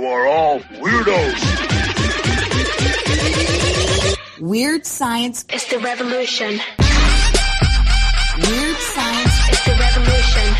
[0.00, 1.36] You are all weirdos.
[4.40, 6.58] Weird science is the revolution.
[8.38, 10.56] Weird science is the revolution.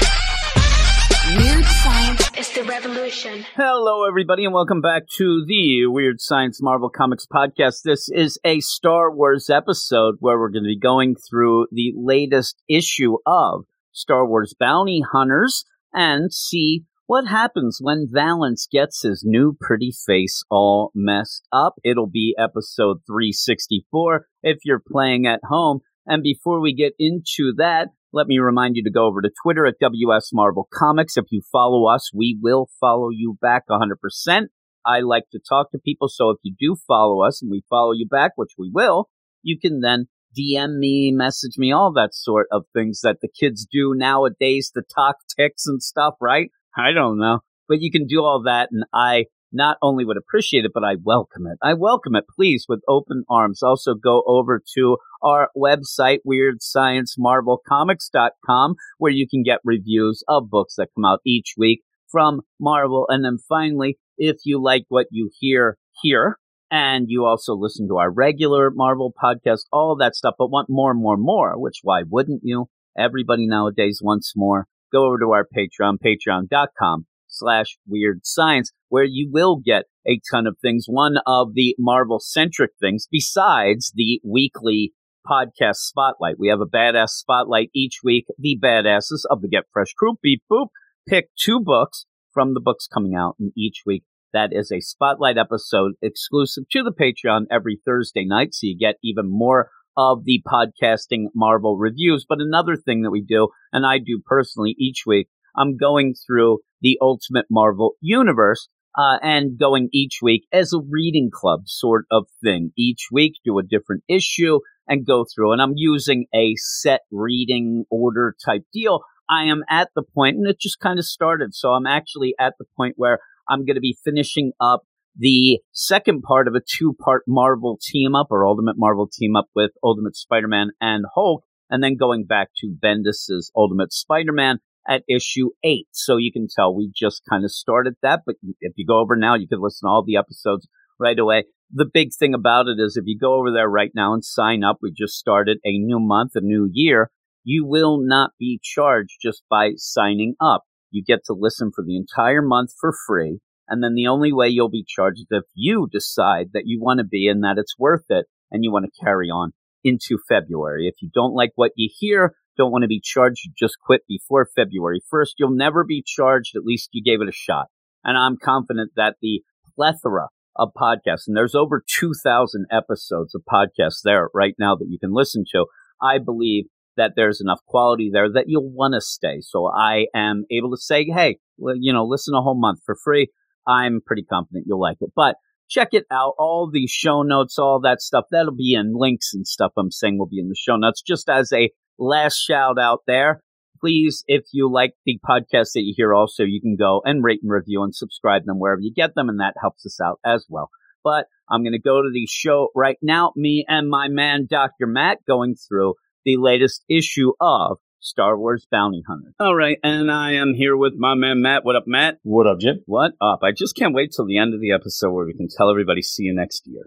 [1.38, 3.46] Weird science is the revolution.
[3.56, 7.80] Hello, everybody, and welcome back to the Weird Science Marvel Comics podcast.
[7.82, 12.62] This is a Star Wars episode where we're going to be going through the latest
[12.68, 15.64] issue of Star Wars Bounty Hunters
[15.94, 21.74] and see what happens when Valance gets his new pretty face all messed up.
[21.82, 25.80] It'll be episode 364 if you're playing at home.
[26.06, 29.66] And before we get into that, let me remind you to go over to Twitter
[29.66, 31.16] at WS Marvel Comics.
[31.16, 34.42] If you follow us, we will follow you back 100%.
[34.86, 37.90] I like to talk to people, so if you do follow us and we follow
[37.90, 39.08] you back, which we will,
[39.42, 40.06] you can then
[40.38, 44.82] DM me, message me, all that sort of things that the kids do nowadays to
[44.94, 46.50] talk ticks and stuff, right?
[46.76, 47.40] I don't know.
[47.68, 50.94] But you can do all that, and I not only would appreciate it, but I
[51.02, 51.58] welcome it.
[51.62, 53.62] I welcome it, please, with open arms.
[53.62, 60.88] Also, go over to our website, WeirdScienceMarvelComics.com, where you can get reviews of books that
[60.94, 63.06] come out each week from Marvel.
[63.08, 66.36] And then finally, if you like what you hear here,
[66.70, 70.92] and you also listen to our regular Marvel podcast, all that stuff, but want more
[70.92, 72.68] and more more, which why wouldn't you?
[72.96, 74.66] Everybody nowadays wants more.
[74.92, 80.46] Go over to our Patreon, patreon.com slash weird science, where you will get a ton
[80.46, 80.86] of things.
[80.88, 84.92] One of the Marvel centric things, besides the weekly
[85.26, 86.38] podcast spotlight.
[86.38, 88.26] We have a badass spotlight each week.
[88.38, 90.68] The badasses of the Get Fresh crew, beep boop,
[91.08, 94.04] pick two books from the books coming out in each week.
[94.32, 98.54] That is a spotlight episode exclusive to the Patreon every Thursday night.
[98.54, 102.24] So you get even more of the podcasting Marvel reviews.
[102.26, 106.60] But another thing that we do, and I do personally each week, I'm going through
[106.80, 112.28] the Ultimate Marvel universe uh, and going each week as a reading club sort of
[112.42, 112.72] thing.
[112.78, 115.52] Each week, do a different issue and go through.
[115.52, 119.00] And I'm using a set reading order type deal.
[119.28, 121.54] I am at the point, and it just kind of started.
[121.54, 123.18] So I'm actually at the point where
[123.50, 124.80] I'm going to be finishing up
[125.16, 129.46] the second part of a two part Marvel team up or Ultimate Marvel team up
[129.54, 134.58] with Ultimate Spider Man and Hulk, and then going back to Bendis's Ultimate Spider Man
[134.88, 135.88] at issue eight.
[135.92, 138.20] So you can tell we just kind of started that.
[138.24, 140.66] But if you go over now, you can listen to all the episodes
[140.98, 141.44] right away.
[141.72, 144.64] The big thing about it is if you go over there right now and sign
[144.64, 147.10] up, we just started a new month, a new year.
[147.44, 150.64] You will not be charged just by signing up.
[150.90, 153.38] You get to listen for the entire month for free.
[153.70, 156.98] And then the only way you'll be charged is if you decide that you want
[156.98, 159.52] to be and that it's worth it and you want to carry on
[159.84, 160.88] into February.
[160.88, 164.02] If you don't like what you hear, don't want to be charged, you just quit
[164.08, 165.28] before February 1st.
[165.38, 166.56] You'll never be charged.
[166.56, 167.66] At least you gave it a shot.
[168.04, 169.42] And I'm confident that the
[169.74, 174.98] plethora of podcasts, and there's over 2,000 episodes of podcasts there right now that you
[174.98, 175.66] can listen to.
[176.02, 176.64] I believe
[176.96, 179.38] that there's enough quality there that you'll want to stay.
[179.40, 183.28] So I am able to say, hey, you know, listen a whole month for free.
[183.66, 185.10] I'm pretty confident you'll like it.
[185.14, 185.36] But
[185.68, 186.34] check it out.
[186.38, 190.18] All the show notes, all that stuff, that'll be in links and stuff I'm saying
[190.18, 191.02] will be in the show notes.
[191.02, 193.42] Just as a last shout out there,
[193.80, 197.40] please, if you like the podcast that you hear also, you can go and rate
[197.42, 200.46] and review and subscribe them wherever you get them, and that helps us out as
[200.48, 200.70] well.
[201.02, 203.32] But I'm going to go to the show right now.
[203.36, 204.86] Me and my man, Dr.
[204.86, 205.94] Matt, going through
[206.24, 209.34] the latest issue of Star Wars Bounty Hunter.
[209.38, 211.64] All right, and I am here with my man Matt.
[211.64, 212.18] What up, Matt?
[212.22, 212.80] What up, Jim?
[212.86, 213.40] What up?
[213.42, 216.00] I just can't wait till the end of the episode where we can tell everybody
[216.02, 216.86] see you next year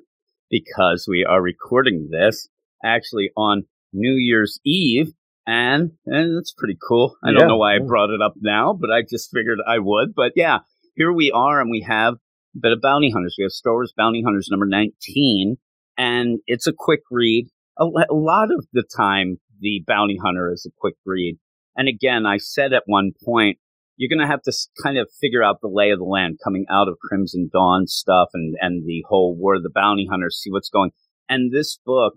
[0.49, 2.49] because we are recording this
[2.83, 3.63] actually on
[3.93, 5.13] New Year's Eve.
[5.45, 7.15] And, and that's pretty cool.
[7.23, 7.39] I Yeah.
[7.39, 10.15] don't know why I brought it up now, but I just figured I would.
[10.15, 10.59] But yeah,
[10.95, 13.35] here we are and we have a bit of Bounty Hunters.
[13.37, 15.57] We have Star Wars Bounty Hunters number 19
[15.97, 17.49] and it's a quick read.
[17.77, 21.39] A, a lot of the time, the Bounty Hunter is a quick read.
[21.75, 23.57] And again, I said at one point,
[23.95, 24.53] you're going to have to
[24.83, 28.29] kind of figure out the lay of the land coming out of Crimson Dawn stuff
[28.33, 30.91] and, and the whole War of the Bounty Hunters, see what's going.
[31.29, 32.15] And this book,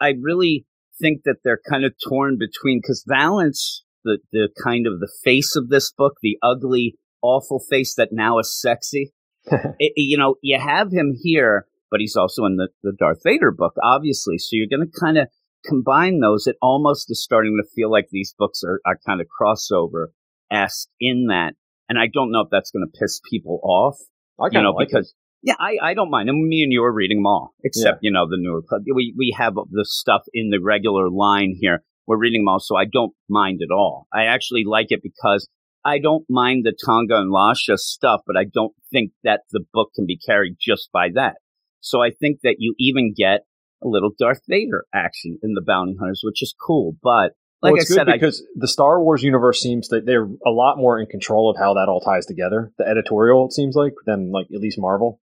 [0.00, 0.66] I really
[1.00, 5.56] think that they're kind of torn between because Valance, the, the kind of the face
[5.56, 9.12] of this book, the ugly, awful face that now is sexy.
[9.46, 13.50] it, you know, you have him here, but he's also in the, the Darth Vader
[13.50, 14.38] book, obviously.
[14.38, 15.28] So you're going to kind of
[15.66, 16.46] combine those.
[16.46, 20.08] It almost is starting to feel like these books are, are kind of crossover
[20.50, 21.54] esque in that.
[21.88, 23.96] And I don't know if that's going to piss people off,
[24.40, 26.30] I you kind know, of like because yeah, I, I don't mind.
[26.30, 28.62] And me and you are reading them all, except you know the newer.
[28.94, 31.82] We we have the stuff in the regular line here.
[32.06, 34.06] We're reading them all, so I don't mind at all.
[34.12, 35.46] I actually like it because
[35.84, 39.90] I don't mind the Tonga and Losha stuff, but I don't think that the book
[39.94, 41.34] can be carried just by that.
[41.80, 43.40] So I think that you even get
[43.84, 46.96] a little Darth Vader action in the Bounty Hunters, which is cool.
[47.02, 47.32] But
[47.62, 50.50] like well, I it's said, good because the Star Wars universe seems that they're a
[50.50, 52.72] lot more in control of how that all ties together.
[52.78, 55.20] The editorial, it seems like, than like at least Marvel.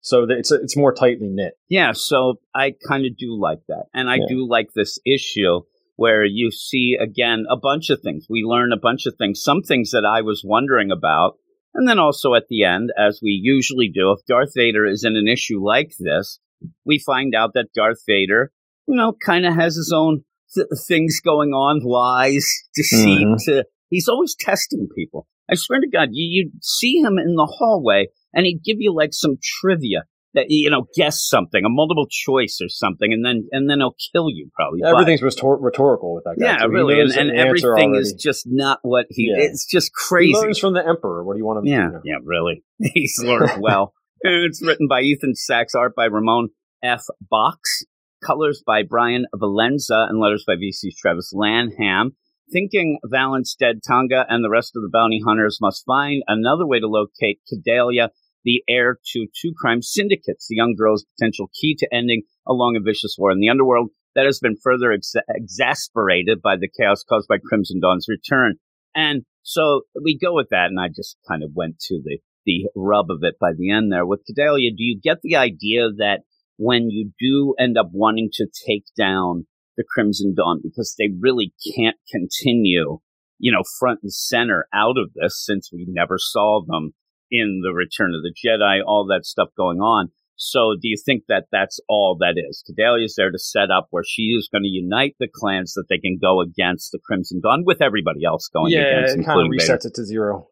[0.00, 1.54] So it's it's more tightly knit.
[1.68, 4.26] Yeah, so I kind of do like that, and I Yeah.
[4.28, 5.60] do like this issue
[5.94, 8.26] where you see again a bunch of things.
[8.28, 11.36] We learn a bunch of things, some things that I was wondering about,
[11.74, 15.16] and then also at the end, as we usually do, if Darth Vader is in
[15.16, 16.40] an issue like this,
[16.84, 18.52] we find out that Darth Vader,
[18.86, 20.24] you know, kind of has his own
[20.54, 23.26] th- things going on, lies, deceit.
[23.26, 23.44] Mhm.
[23.46, 25.26] To, he's always testing people.
[25.50, 28.94] I swear to God, you you see him in the hallway, and he'd give you
[28.94, 30.04] like some trivia
[30.34, 33.94] that you know, guess something, a multiple choice or something, and then and then he'll
[34.14, 34.80] kill you probably.
[34.80, 36.52] But- Everything's rhetor- rhetorical with that guy.
[36.52, 36.68] yeah, too.
[36.70, 39.30] Really, and, and everything is just not what he.
[39.36, 39.44] Yeah.
[39.44, 40.32] It's just He crazy.
[40.34, 41.22] learns from the Emperor.
[41.24, 42.00] What do you want him Yeah, to do?
[42.04, 42.64] yeah, really.
[42.94, 43.92] He's learned well.
[44.24, 47.02] It's written by Ethan Sacks, art by Ramon F.
[47.32, 47.82] Bachs,
[48.24, 52.12] colors by Brian Valenza, and letters by VC's Travis Lanham.
[52.52, 56.78] Thinking Valance dead, Tonga and the rest of the bounty hunters must find another way
[56.78, 58.10] to locate Cadeliah,
[58.44, 62.76] the heir to two crime syndicates, the young girl's potential key to ending a long
[62.76, 67.02] and vicious war in the underworld that has been further ex- exasperated by the chaos
[67.02, 68.54] caused by Crimson Dawn's return.
[68.94, 72.68] And so we go with that, and I just kind of went to the the
[72.74, 74.06] rub of it by the end there.
[74.06, 76.20] With Cadeliah, do you get the idea that
[76.56, 79.46] when you do end up wanting to take down
[79.76, 82.98] the Crimson Dawn, because they really can't continue,
[83.38, 86.92] you know, front and center out of this since we never saw them
[87.30, 90.08] in the Return of the Jedi, all that stuff going on.
[90.36, 92.64] So do you think that that's all that is?
[92.68, 95.98] Cadeliah's there to set up where she is going to unite the clans that they
[95.98, 98.90] can go against the Crimson Dawn with everybody else going against.
[98.90, 99.78] yeah, against, it kind of including Vader.
[99.78, 100.48] resets it to zero.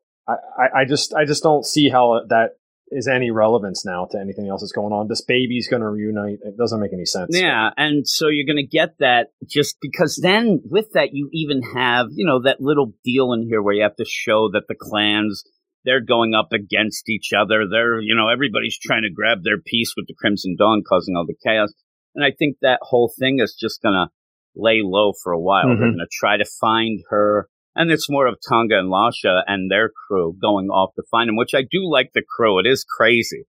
[0.58, 2.50] I, I, just I just don't see how that
[2.92, 5.06] is any relevance now to anything else that's going on.
[5.08, 6.40] This baby's going to reunite.
[6.42, 7.30] It doesn't make any sense.
[7.38, 11.62] Yeah, and so you're going to get that just because then with that you even
[11.74, 14.74] have, you know, that little deal in here where you have to show that the
[14.74, 15.44] clans
[15.84, 17.64] they're going up against each other.
[17.70, 21.24] They're, you know, everybody's trying to grab their piece with the Crimson Dawn causing all
[21.26, 21.72] the chaos.
[22.14, 24.08] And I think that whole thing is just going to
[24.56, 25.68] lay low for a while.
[25.68, 25.96] They're Mhm.
[25.96, 27.48] going to try to find her.
[27.74, 31.36] And it's more of Tonga and Losha and their crew going off to find him,
[31.36, 32.58] which I do like the crew.
[32.58, 33.44] It is crazy.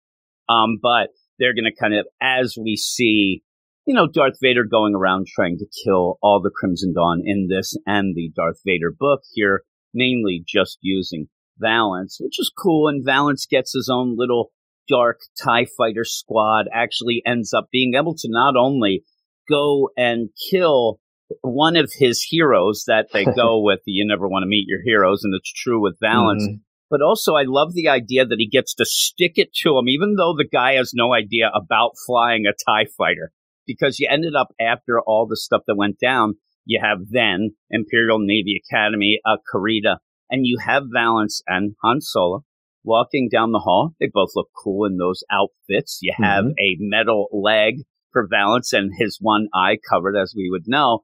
[0.48, 1.08] Um, but
[1.38, 3.42] they're going to kind of, as we see,
[3.86, 7.76] you know, Darth Vader going around trying to kill all the Crimson Dawn in this
[7.86, 11.28] and the Darth Vader book here, mainly just using
[11.58, 12.88] Valance, which is cool.
[12.88, 14.50] And Valance gets his own little
[14.88, 19.04] dark TIE fighter squad, actually ends up being able to not only
[19.48, 21.00] go and kill
[21.42, 23.80] one of his heroes that they go with.
[23.86, 26.46] You never want to meet your heroes, and it's true with Valance.
[26.46, 26.60] Mhm.
[26.88, 30.14] But also, I love the idea that he gets to stick it to him, even
[30.14, 33.32] though the guy has no idea about flying a TIE fighter.
[33.66, 36.34] Because you ended up, after all the stuff that went down,
[36.64, 39.98] you have then Imperial Navy Academy, uh, Carida,
[40.30, 42.44] and you have Valance and Han Solo
[42.84, 43.94] walking down the hall.
[43.98, 45.98] They both look cool in those outfits.
[46.02, 46.52] You have Mhm.
[46.60, 47.82] a metal leg
[48.12, 51.00] for Valance and his one eye covered, as we would know.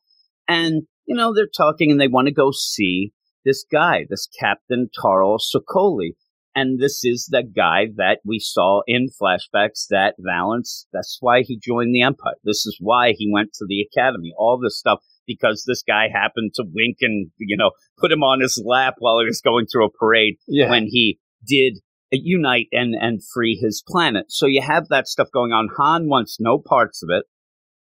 [0.52, 3.12] And, you know, they're talking and they want to go see
[3.44, 6.10] this guy, this Captain Tarl Sokoli.
[6.54, 11.58] And this is the guy that we saw in flashbacks that Valance, that's why he
[11.58, 12.34] joined the Empire.
[12.44, 14.34] This is why he went to the Academy.
[14.36, 18.40] All this stuff because this guy happened to wink and, you know, put him on
[18.40, 20.68] his lap while he was going through a parade Yeah.
[20.68, 21.78] when he did
[22.10, 24.26] unite and, and free his planet.
[24.28, 25.68] So you have that stuff going on.
[25.78, 27.24] Han wants no parts of it.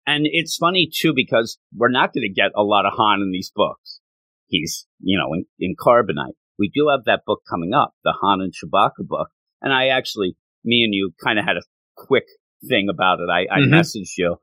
[0.07, 3.31] And it's funny too because we're not going to get a lot of Han in
[3.31, 4.01] these books.
[4.47, 6.35] He's, you know, in, in Carbonite.
[6.59, 9.29] We do have that book coming up, the Han and Chewbacca book.
[9.61, 11.63] And I actually, me and you kind of had a
[11.97, 12.25] quick
[12.69, 13.29] thing about it.
[13.31, 13.71] I, I Mhm.
[13.73, 14.37] messaged you.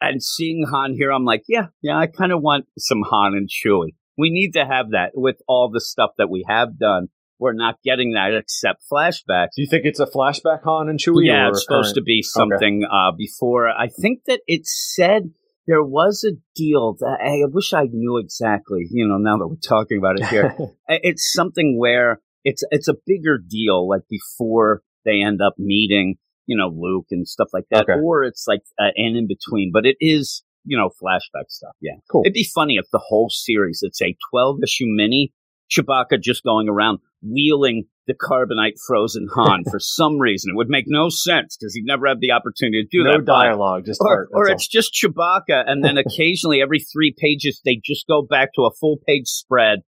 [0.00, 3.48] And seeing Han here, I'm like, yeah, yeah, I kind of want some Han and
[3.48, 3.94] Chewie.
[4.16, 7.08] We need to have that with all the stuff that we have done.
[7.40, 9.54] We're not getting that except flashbacks.
[9.56, 11.26] Do you think it's a flashback Han and Chewie?
[11.26, 13.68] Yeah, it's supposed current- to be something uh, before.
[13.70, 15.30] I think that it said
[15.66, 18.86] there was a deal that I wish I knew exactly.
[18.90, 20.54] You know, now that we're talking about it here,
[20.88, 26.16] it's something where it's it's a bigger deal, like before they end up meeting,
[26.46, 28.00] you know, Luke and stuff like that, Okay.
[28.02, 29.70] or it's like uh, an in between.
[29.72, 31.72] But it is, you know, flashback stuff.
[31.80, 32.22] Yeah, Cool.
[32.24, 35.32] It'd be funny if the whole series, it's a twelve issue mini,
[35.70, 40.50] Chewbacca just going around wheeling the carbonite frozen Han for some reason.
[40.52, 43.24] It would make no sense because he'd never have the opportunity to do no that.
[43.26, 44.28] but- dialogue, just or, art.
[44.32, 48.62] or it's just Chewbacca, and then occasionally every three pages they just go back to
[48.62, 49.80] a full page spread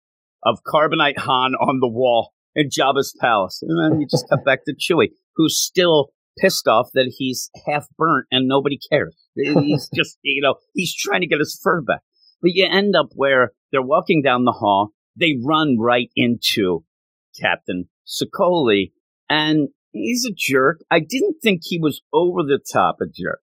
[0.45, 3.61] of Carbonite Han on the wall in Jabba's palace.
[3.63, 6.09] And then you just cut back to Chewie, who's still
[6.39, 9.17] pissed off that he's half burnt and nobody cares.
[9.35, 12.01] He's just, you know, he's trying to get his fur back.
[12.41, 14.91] But you end up where they're walking down the hall.
[15.19, 16.85] They run right into
[17.41, 18.93] Captain Sokoli
[19.29, 20.81] and he's a jerk.
[20.91, 23.41] I didn't think he was over the top a jerk.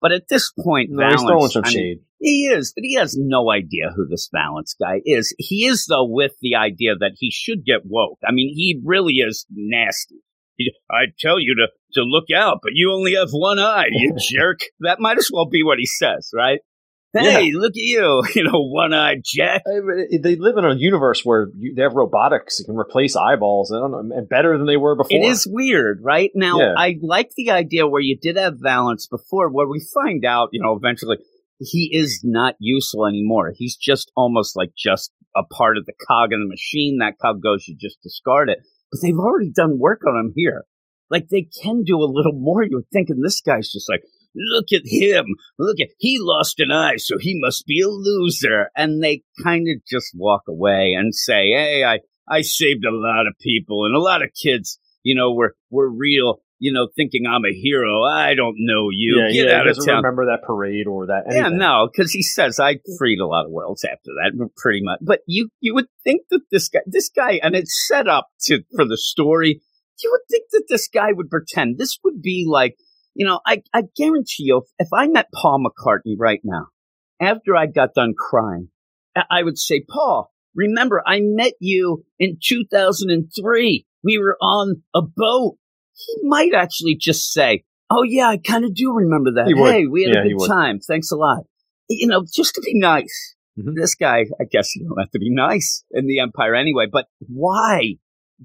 [0.00, 1.98] But at this point, No, he's Valance, throwing some I mean, shade.
[2.20, 5.34] he is, but he has no idea who this Valance guy is.
[5.38, 8.18] He is, though, with the idea that he should get woke.
[8.26, 10.16] I mean, he really is nasty.
[10.56, 14.14] He- I tell you to, to look out, but you only have one eye, you
[14.36, 14.60] jerk.
[14.80, 16.60] That might as well be what he says, right?
[17.14, 19.62] Hey, look at you, you know, one eyed Jack.
[19.66, 23.16] Uh, but They live in a universe where you, they have robotics that can replace
[23.16, 23.72] eyeballs.
[23.72, 25.16] I don't know, and better than they were before.
[25.16, 26.30] It is weird, right?
[26.34, 26.74] Now, Yeah.
[26.76, 30.62] I like the idea where you did have Valance before, where we find out, you
[30.62, 31.16] know, eventually
[31.58, 33.52] he is not useful anymore.
[33.56, 36.98] He's just almost like just a part of the cog in the machine.
[36.98, 38.58] That cog goes, you just discard it.
[38.90, 40.64] But they've already done work on him here.
[41.10, 42.62] Like they can do a little more.
[42.62, 44.02] You're thinking this guy's just like,
[44.34, 45.24] look at him.
[45.58, 48.70] Look at, he lost an eye, so he must be a loser.
[48.76, 53.26] And they kind of just walk away and say, hey, I, I saved a lot
[53.26, 57.24] of people and a lot of kids, you know, were, were real, you know, thinking
[57.26, 58.02] I'm a hero.
[58.02, 59.20] I don't know you.
[59.20, 60.02] yeah, Get yeah, out he of doesn't town.
[60.02, 61.24] remember that parade or that.
[61.30, 64.98] Yeah, no, because he says I freed a lot of worlds after that, pretty much.
[65.00, 68.62] But you you would think that this guy, this guy, and it's set up to
[68.74, 69.60] for the story.
[70.02, 71.78] You would think that this guy would pretend.
[71.78, 72.76] This would be like,
[73.18, 76.68] you know, I I guarantee you, if, if I met Paul McCartney right now,
[77.20, 78.68] after I got done crying,
[79.28, 83.86] I, would say, Paul, remember I met you in 2003.
[84.04, 85.56] We were on a boat.
[85.94, 89.48] He might actually just say, "Oh yeah, I kind of do remember that.
[89.48, 89.74] He would.
[89.74, 90.78] Hey, we had Yeah, a good time.
[90.78, 91.42] Thanks a lot."
[91.88, 93.34] You know, just to be nice.
[93.58, 93.74] Mhm.
[93.74, 96.86] This guy, I guess you don't have to be nice in the Empire anyway.
[96.90, 97.96] But why?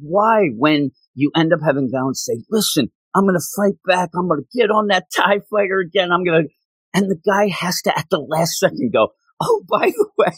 [0.01, 4.09] Why, when you end up having Valance say, "Listen, I'm going to fight back.
[4.15, 6.11] I'm going to get on that Tie Fighter again.
[6.11, 6.49] I'm going to,"
[6.93, 9.09] and the guy has to at the last second go,
[9.41, 10.31] "Oh, by the way,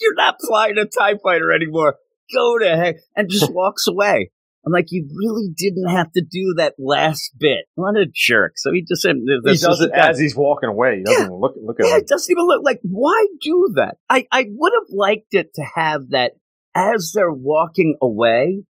[0.00, 1.96] you're not flying a Tie Fighter anymore.
[2.34, 4.30] Go to heck," and just walks away.
[4.66, 7.64] I'm like, you really didn't have to do that last bit.
[7.76, 8.54] What a jerk!
[8.56, 10.98] So he just said, He does it as he's walking away.
[10.98, 12.00] He doesn't even look look at Yeah, him.
[12.00, 12.80] it doesn't even look like.
[12.82, 13.96] Why do that?
[14.10, 16.32] I, I would have liked it to have that
[16.74, 18.64] as they're walking away,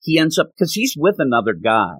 [0.00, 1.94] he ends up because he's with another guy.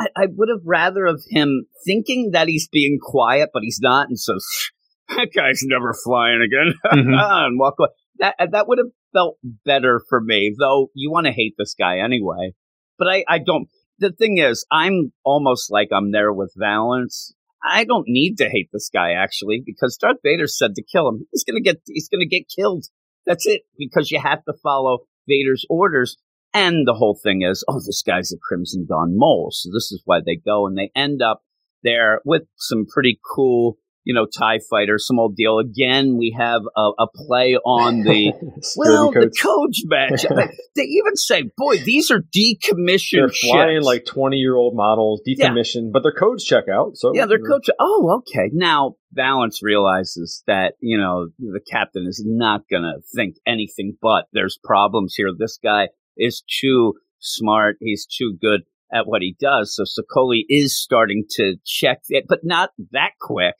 [0.00, 4.08] I, I would have rather of him thinking that he's being quiet, but he's not,
[4.08, 4.38] and so
[5.10, 7.46] that guy's never flying again, Mhm.
[7.46, 7.88] and walk away.
[8.18, 10.88] That that would have felt better for me, though.
[10.94, 12.54] You want to hate this guy anyway,
[12.98, 13.68] but I I don't.
[13.98, 17.34] The thing is, I'm almost like I'm there with Valance.
[17.62, 21.26] I don't need to hate this guy actually because Darth Vader said to kill him.
[21.32, 22.86] He's gonna get he's gonna get killed.
[23.26, 26.16] That's it because you have to follow Vader's orders.
[26.52, 30.02] And the whole thing is, oh, this guy's a Crimson Dawn mole, so this is
[30.04, 31.42] why they go and they end up
[31.82, 35.58] there with some pretty cool, you know, Tie fighter, some old deal.
[35.60, 38.32] Again, we have a, a play on the
[38.76, 40.26] well, the coach match.
[40.74, 43.86] they even say, boy, these are decommissioned They're flying ships.
[43.86, 46.96] like twenty year old models, decommissioned, but their codes check out.
[46.96, 47.68] So Yeah, their coach.
[47.78, 48.50] Oh, okay.
[48.52, 54.26] Now Valance realizes that you know the captain is not going to think anything but
[54.32, 55.30] there's problems here.
[55.36, 55.88] This guy
[56.20, 57.76] is too smart.
[57.80, 58.60] He's too good
[58.92, 59.74] at what he does.
[59.74, 63.54] So Sokoli is starting to check it, but not that quick.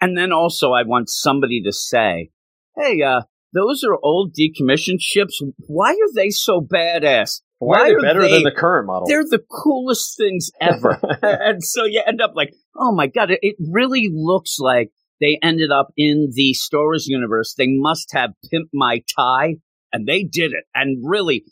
[0.00, 2.30] And then also, I want somebody to say,
[2.76, 5.42] "Hey, uh." Those are old decommissioned ships.
[5.66, 7.40] Why are they so badass?
[7.58, 9.08] Why, are they better they- than the current model?
[9.08, 11.00] They're the coolest things ever.
[11.20, 15.36] and so you end up like, oh my god, it, it really looks like they
[15.42, 17.54] ended up in the Star Wars universe.
[17.58, 19.56] They must have pimped my tie,
[19.92, 20.64] and they did it.
[20.72, 21.44] And really,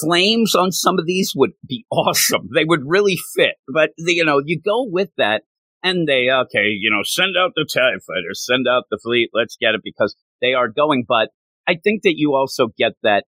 [0.00, 2.48] flames on some of these would be awesome.
[2.54, 3.56] They would really fit.
[3.68, 5.42] But you know, you go with that,
[5.82, 9.30] and they okay, you know, send out the Tie fighters, send out the fleet.
[9.32, 11.04] Let's get it because they are going.
[11.06, 11.30] But
[11.66, 13.24] I think that you also get that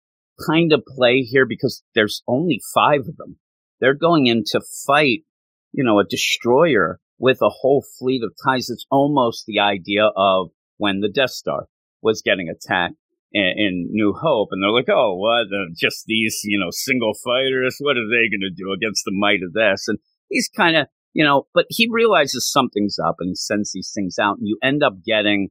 [0.47, 3.37] kind of play here because there's only five of them.
[3.79, 5.23] They're going in to fight,
[5.71, 8.69] you know, a destroyer with a whole fleet of ties.
[8.69, 11.67] It's almost the idea of when the Death Star
[12.01, 12.95] was getting attacked
[13.33, 15.47] in, New Hope, and they're like, "Oh, what?
[15.75, 17.77] Just these, you know, single fighters?
[17.79, 20.87] What are they going to do against the might of this?" And he's kind of,
[21.13, 24.57] you know, but he realizes something's up, and he sends these things out, and you
[24.61, 25.49] end up getting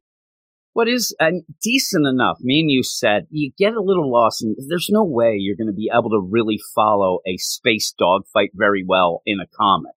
[0.72, 1.30] what is uh,
[1.62, 2.38] decent enough.
[2.40, 5.66] Me and you said you get a little lost, and there's no way you're going
[5.66, 9.92] to be able to really follow a space dogfight very well in a comic.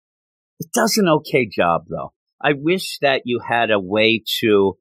[0.59, 2.13] It does an okay job, though.
[2.41, 4.79] I wish that you had a way to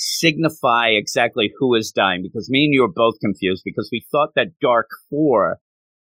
[0.00, 4.30] signify exactly who is dying because me and you were both confused because we thought
[4.34, 5.58] that Dark Four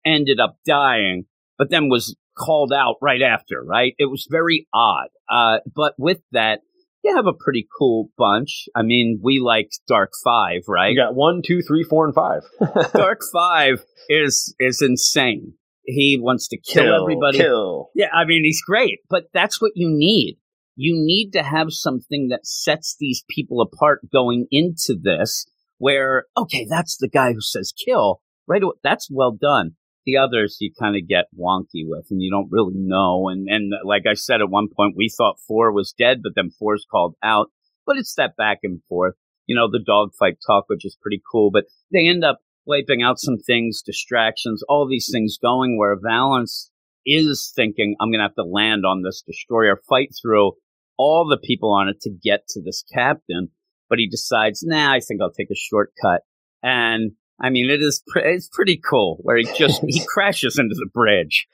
[0.05, 1.25] ended up dying,
[1.57, 3.95] but then was called out right after, right?
[3.99, 5.09] It was very odd.
[5.31, 6.61] Uh, but with that,
[7.03, 8.69] you have a pretty cool bunch.
[8.75, 10.91] I mean, we liked Dark Five, right?
[10.91, 12.43] You got one, two, three, four, and five.
[12.93, 15.55] Dark Five is is insane.
[15.85, 17.38] He wants to kill, everybody.
[17.38, 17.91] Kill.
[17.95, 20.37] Yeah, I mean, he's great, but that's what you need.
[20.76, 25.47] You need to have something that sets these people apart going into this
[25.78, 28.62] where, okay, that's the guy who says kill, right?
[28.62, 28.75] away.
[28.83, 29.73] That's well done.
[30.04, 33.28] The others you kind of get wonky with and you don't really know.
[33.28, 36.50] And, and like I said at one point, we thought four was dead, but then
[36.50, 37.49] four's called out.
[37.85, 39.14] But it's that back and forth.
[39.47, 43.18] You know, the dogfight talk, which is pretty cool, but they end up wiping out
[43.18, 46.71] some things, distractions, all these things going where Valance
[47.06, 50.52] is thinking, I'm going to have to land on this destroyer, fight through
[50.99, 53.50] all the people on it to get to this captain.
[53.88, 56.23] But he decides, nah, I think I'll take a shortcut.
[56.62, 60.75] And I mean, it is, pre- it's pretty cool where he just, he crashes into
[60.75, 61.47] the bridge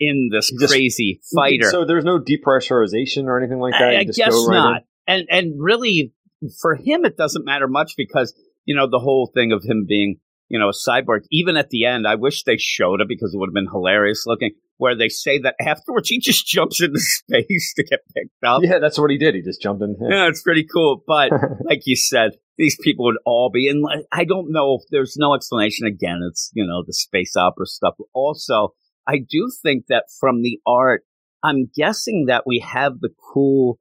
[0.00, 1.70] in this Just- crazy fighter.
[1.70, 3.94] So there's no depressurization or anything like that.
[3.94, 4.76] I, I guess right not.
[4.76, 4.82] in?
[5.06, 6.12] And and really,
[6.60, 10.16] for him, it doesn't matter much because you know the whole thing of him being
[10.48, 11.20] you know a cyborg.
[11.30, 14.24] Even at the end, I wish they showed it because it would have been hilarious
[14.26, 14.52] looking.
[14.78, 18.62] Where they say that afterwards he just jumps into space to get picked up.
[18.62, 19.34] Yeah, that's what he did.
[19.34, 19.96] He just jumped in.
[20.00, 20.08] Yeah.
[20.24, 21.02] Yeah, it's pretty cool.
[21.06, 21.30] But
[21.64, 23.82] like you said, these people would all be in.
[24.12, 25.86] I don't know if there's no explanation.
[25.86, 27.94] Again, it's you know the space opera stuff.
[28.14, 28.74] Also,
[29.06, 31.02] I do think that from the art,
[31.42, 33.78] I'm guessing that we have the cool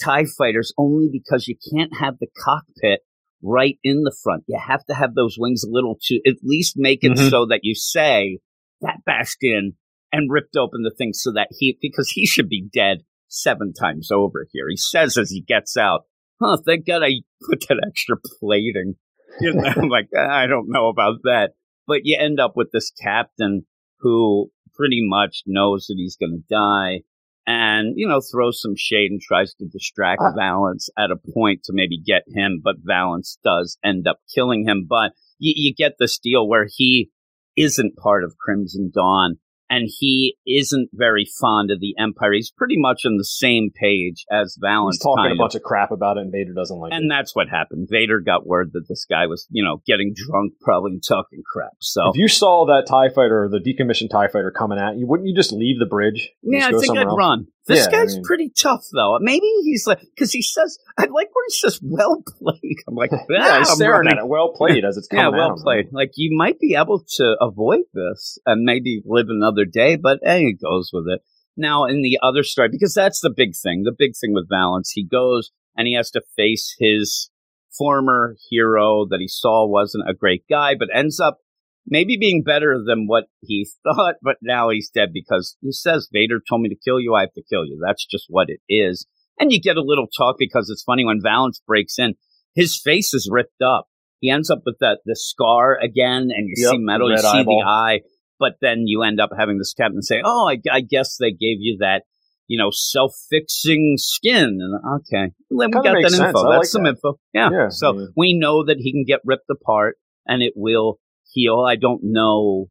[0.00, 3.00] Tie fighters only because you can't have the cockpit
[3.42, 4.44] right in the front.
[4.46, 7.30] You have to have those wings a little to at least make it Mhm.
[7.30, 8.38] so that you say
[8.80, 9.72] that bashed in
[10.12, 12.98] and ripped open the thing so that he because he should be dead
[13.28, 14.66] seven times over here.
[14.68, 16.02] He says as he gets out,
[16.40, 18.94] "Huh, thank God I put that extra plating."
[19.40, 21.50] You know, I'm like I don't know about that,
[21.86, 23.66] but you end up with this captain
[24.00, 27.02] who pretty much knows that he's going to die.
[27.50, 30.32] And, you know, throws some shade and tries to distract Ah.
[30.36, 34.86] Valance at a point to maybe get him, but Valance does end up killing him.
[34.88, 37.10] But you, you get this deal where he
[37.56, 39.38] isn't part of Crimson Dawn
[39.70, 42.32] and he isn't very fond of the Empire.
[42.32, 44.96] He's pretty much on the same page as Valance.
[44.96, 47.02] He's talking a bunch of crap about it, and Vader doesn't like And it.
[47.04, 47.88] And that's what happened.
[47.90, 51.72] Vader got word that this guy was, you know, getting drunk, probably and talking crap.
[51.80, 55.06] So If you saw that Tie Fighter, or the decommissioned Tie Fighter, coming at you,
[55.06, 56.30] wouldn't you just leave the bridge?
[56.42, 57.16] Yeah, I think I'd else?
[57.18, 57.46] run.
[57.66, 59.18] This Yeah, I guy's mean- pretty tough, though.
[59.20, 62.76] Maybe he's like, because he says, I like where he says, well played.
[62.88, 64.26] I'm like, Yeah, "Ah, he's staring running." at it.
[64.28, 65.88] Well played as it's coming Yeah, well played.
[65.92, 70.38] Like, you might be able to avoid this and maybe live another day, but eh,
[70.38, 71.20] hey, it goes with it.
[71.56, 74.92] Now, in the other story, because that's the big thing, the big thing with Valance,
[74.94, 77.30] he goes and he has to face his
[77.76, 81.38] former hero that he saw wasn't a great guy, but ends up
[81.86, 86.40] maybe being better than what he thought, but now he's dead because he says, Vader
[86.46, 87.80] told me to kill you, I have to kill you.
[87.84, 89.06] That's just what it is.
[89.40, 92.14] And you get a little talk because it's funny when Valance breaks in,
[92.54, 93.86] his face is ripped up.
[94.20, 97.38] He ends up with that the scar again, and you Yep, see metal, you see
[97.38, 97.60] eyeball.
[97.60, 98.00] the eye,
[98.38, 101.58] but then you end up having this captain say, "Oh, I, I guess they gave
[101.60, 102.02] you that,
[102.46, 106.20] you know, self-fixing skin." And okay, then we got that sense.
[106.20, 106.40] info.
[106.40, 106.90] I That's like some that.
[106.90, 107.18] info.
[107.32, 107.50] Yeah.
[107.52, 108.06] Yeah, so yeah.
[108.16, 109.96] we know that he can get ripped apart,
[110.26, 110.98] and it will
[111.32, 111.60] heal.
[111.60, 112.66] I don't know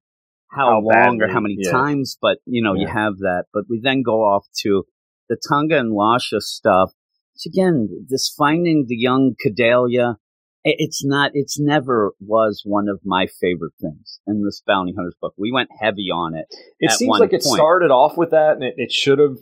[0.49, 1.71] how, How long or how many yeah.
[1.71, 3.45] times, but you know, you have that.
[3.53, 4.83] But we then go off to
[5.29, 6.91] the Tonga and Losha stuff.
[7.33, 10.15] Which again, this finding the young Cadeliah,
[10.77, 15.33] it's not, it's never was one of my favorite things in this Bounty Hunters book.
[15.37, 16.45] We went heavy on it.
[16.79, 17.57] It seems like it point.
[17.57, 19.37] started off with that, and it, it should have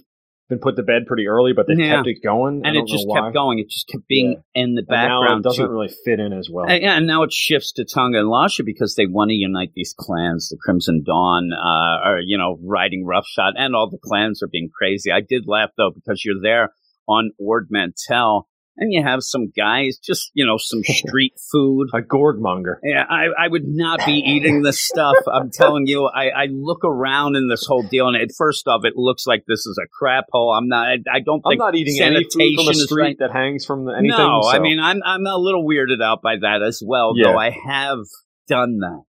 [0.48, 1.96] been put to bed pretty early, but they Yeah.
[1.96, 3.58] kept it going, And it just kept going.
[3.58, 5.40] It just kept being in the And now background.
[5.40, 5.72] it doesn't too.
[5.72, 6.68] really fit in as well.
[6.70, 9.72] And, yeah, and now it shifts to Tonga and Losha because they want to unite
[9.74, 10.50] these clans.
[10.50, 11.58] The Crimson Dawn uh,
[12.10, 15.12] are, you know, riding roughshod, and all the clans are being crazy.
[15.12, 16.74] I did laugh though because you're there
[17.08, 21.90] on Ord Mantell, and you have some guys, just you know, some street food.
[21.94, 22.80] a gourd monger.
[22.84, 25.16] Yeah, I, I would not be eating this stuff.
[25.32, 28.82] I'm telling you, I, I look around in this whole deal, and it, first off,
[28.84, 30.52] it looks like this is a crap hole.
[30.52, 30.88] I'm not.
[30.88, 33.18] I, I don't I'm not eating any food from a street right.
[33.20, 34.18] that hangs from the, anything.
[34.18, 37.14] No, I mean I'm I'm a little weirded out by that as well.
[37.16, 37.32] Yeah.
[37.32, 38.00] Though I have
[38.48, 39.04] done that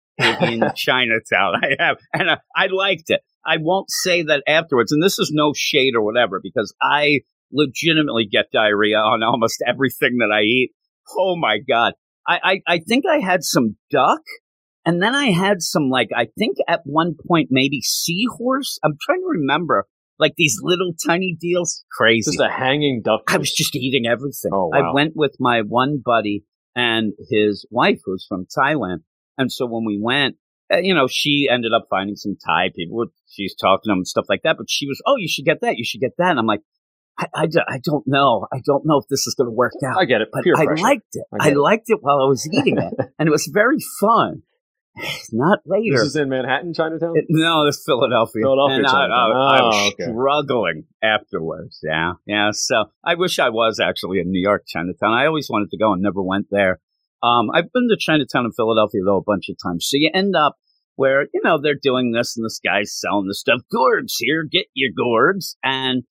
[0.43, 1.55] in Chinatown.
[1.63, 3.21] I have, and I, I liked it.
[3.45, 7.21] I won't say that afterwards, and this is no shade or whatever, because I
[7.53, 10.73] legitimately get diarrhea on almost everything that I eat.
[11.17, 11.95] Oh my god!
[12.27, 14.23] I I, I think I had some duck.
[14.85, 18.81] And then I had some, like, I think at one point maybe seahorse.
[18.83, 19.87] I'm trying to remember
[20.19, 21.85] like these little tiny deals.
[21.91, 22.31] Crazy.
[22.31, 23.23] Just a hanging duck.
[23.29, 24.53] I was just eating everything.
[24.53, 28.99] Oh, I went with my one buddy and his wife, who's from Thailand.
[29.37, 30.37] And so when we went,
[30.73, 33.07] uh, you know, she ended up finding some Thai people.
[33.29, 34.57] She's talking to them and stuff like that.
[34.57, 35.77] But she was, oh, you should get that.
[35.77, 36.31] You should get that.
[36.31, 36.63] And I'm like,
[37.19, 38.47] I, I, I don't know.
[38.53, 39.99] I don't know if this is going to work out.
[40.01, 40.29] I get it.
[40.33, 40.83] but Peer I pressure.
[40.83, 41.25] liked it.
[41.39, 41.57] I I, it.
[41.57, 42.95] liked it while I was eating it.
[43.19, 44.43] and it was very fun.
[45.33, 45.97] Not later.
[45.97, 47.13] This is in Manhattan, Chinatown.
[47.17, 48.43] It- no, it's Philadelphia.
[48.43, 49.21] Philadelphia, And I, I, Chinatown.
[49.21, 50.13] I was Oh, okay.
[50.13, 51.81] struggling afterwards.
[51.83, 52.51] Yeah, yeah.
[52.53, 55.13] So I wish I was actually in New York, Chinatown.
[55.13, 56.81] I always wanted to go and never went there.
[57.23, 59.87] Um, I've been to Chinatown in Philadelphia though a bunch of times.
[59.89, 60.57] So you end up
[60.97, 63.61] where you know they're doing this and this guy's selling the stuff.
[63.73, 66.03] Gourds here, get your gourds, and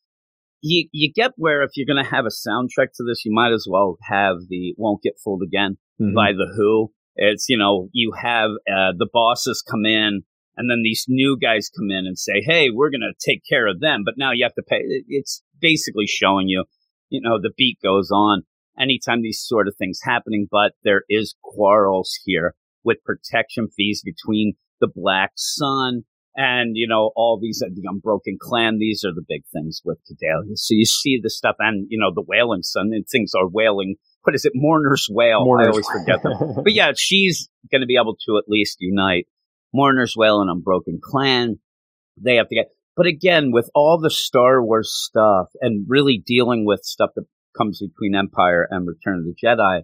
[0.62, 3.52] you you get where if you're going to have a soundtrack to this, you might
[3.52, 6.15] as well have the "Won't Get Fooled Again." Mhm.
[6.15, 6.91] by the Who.
[7.15, 10.21] It's you know you have uh, the bosses come in,
[10.58, 13.67] and then these new guys come in and say, "Hey, we're going to take care
[13.67, 14.82] of them," but now you have to pay.
[15.08, 16.65] It's basically showing you,
[17.10, 18.43] you know, the beat goes on
[18.80, 20.47] anytime these sort of things happening.
[20.50, 26.04] But there is quarrels here with protection fees between the Black Sun
[26.36, 28.78] and you know all these uh, the Unbroken Clan.
[28.80, 30.56] These are the big things with Cadeliah.
[30.56, 33.96] So you see the stuff, and you know the Wailing Sun, and things are wailing.
[34.24, 34.54] What is it?
[34.56, 35.41] Mourner's Wail.
[35.41, 35.67] I Mourners.
[35.67, 36.34] always forget them.
[36.63, 39.28] But yeah, she's going to be able to at least unite
[39.74, 41.60] Mourner's Wail and Unbroken Clan.
[42.22, 46.65] They have to get, but again, with all the Star Wars stuff and really dealing
[46.65, 47.26] with stuff that
[47.58, 49.84] comes between Empire and Return of the Jedi,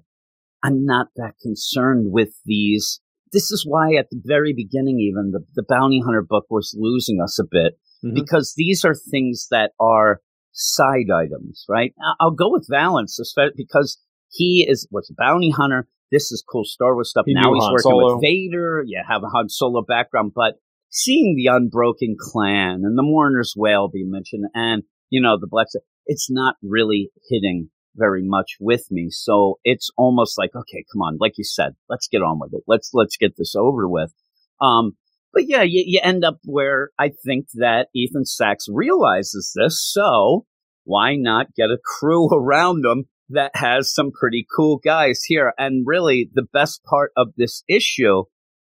[0.63, 3.01] I'm not that concerned with these.
[3.33, 7.19] This is why at the very beginning, even the, the Bounty Hunter book was losing
[7.21, 8.13] us a bit Mhm.
[8.13, 11.93] because these are things that are side items, right?
[12.19, 13.19] I'll go with Valance
[13.55, 13.99] because
[14.31, 15.87] he is what's a bounty hunter.
[16.11, 17.25] This is cool Star Wars stuff.
[17.27, 18.15] He now he's Han working Solo.
[18.15, 18.83] with Vader.
[18.85, 20.55] You have a Han Solo background, but
[20.89, 25.67] seeing the Unbroken Clan and the Mourner's Wail being mentioned, and you know the Black,
[26.05, 29.07] it's not really hitting very much with me.
[29.09, 32.63] So it's almost like, okay, come on, like you said, let's get on with it.
[32.67, 34.13] Let's let's get this over with.
[34.61, 34.97] Um,
[35.33, 39.83] but yeah, you, you end up where I think that Ethan Sacks realizes this.
[39.83, 40.45] So
[40.83, 45.53] why not get a crew around him that has some pretty cool guys here?
[45.57, 48.23] And really, the best part of this issue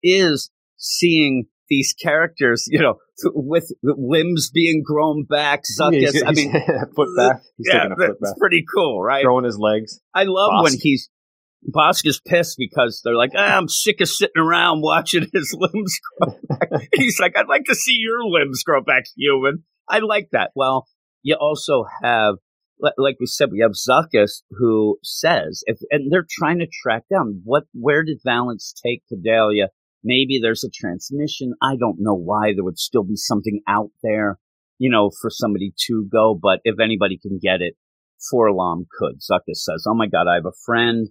[0.02, 5.62] is seeing these characters, you know, with limbs being grown back.
[5.80, 6.52] Zuckuss, I mean,
[6.94, 7.40] foot back.
[7.56, 9.22] He's yeah, taking a foot that's back, pretty cool, right?
[9.24, 10.00] throwing his legs.
[10.14, 10.62] I love Bossk.
[10.64, 11.08] when he's
[11.74, 15.98] Bossk is pissed because they're like, ah, I'm sick of sitting around watching his limbs
[16.20, 16.88] grow back.
[16.94, 19.64] he's like, I'd like to see your limbs grow back, human.
[19.88, 20.50] I like that.
[20.54, 20.87] Well,
[21.22, 22.35] you also have,
[22.98, 27.40] like we said, we have Zuckuss who says, if, and they're trying to track down
[27.44, 29.68] what, where did Valance take Cadeliah?
[30.04, 31.54] Maybe there's a transmission.
[31.62, 34.38] I don't know why there would still be something out there,
[34.78, 36.38] you know, for somebody to go.
[36.40, 37.74] But if anybody can get it,
[38.32, 39.20] 4-LOM could.
[39.20, 41.08] Zuckuss says, "Oh my God, I have a friend.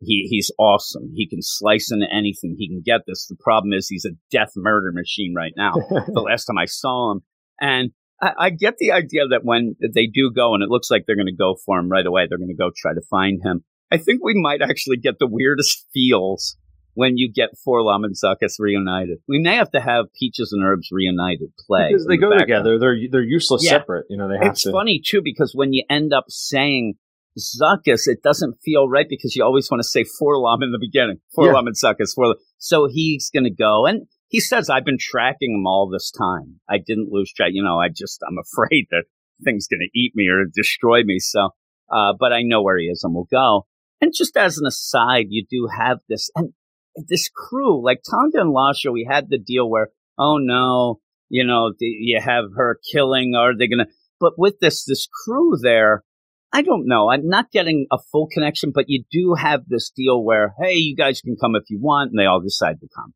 [0.00, 1.12] He he's awesome.
[1.14, 2.56] He can slice into anything.
[2.58, 3.26] He can get this.
[3.26, 5.72] The problem is he's a death murder machine right now.
[5.90, 7.20] the last time I saw him,
[7.60, 11.04] and I, I get the idea that when they do go, and it looks like
[11.06, 13.40] they're going to go for him right away, they're going to go try to find
[13.44, 13.64] him.
[13.90, 16.56] I think we might actually get the weirdest feels
[16.94, 19.18] when you get 4-LOM and Zuckuss reunited.
[19.28, 22.64] We may have to have Peaches and Herbs reunited play because they the go background.
[22.64, 22.78] together.
[22.78, 23.70] They're they're useless Yeah.
[23.72, 24.06] separate.
[24.10, 24.72] You know they have to It's to.
[24.72, 26.94] funny too because when you end up saying
[27.38, 31.18] Zuckuss, it doesn't feel right because you always want to say 4-LOM in the beginning.
[31.36, 32.14] 4-LOM and Zuckuss.
[32.16, 32.34] 4-LOM.
[32.58, 36.60] So he's going to go and he says, I've been tracking him all this time.
[36.68, 37.50] I didn't lose track.
[37.52, 39.04] You know, I just, I'm afraid that
[39.44, 41.18] thing's going to eat me or destroy me.
[41.18, 41.50] So,
[41.90, 43.66] uh, but I know where he is and we'll go.
[44.00, 46.52] And just as an aside, you do have this and
[46.96, 51.72] this crew, like Tonga and Losha, we had the deal where, oh no, you know,
[51.80, 53.34] you have her killing.
[53.34, 56.04] Are they going to, but with this, this crew there,
[56.52, 57.10] I don't know.
[57.10, 60.94] I'm not getting a full connection, but you do have this deal where, hey, you
[60.94, 63.14] guys can come if you want, and they all decide to come.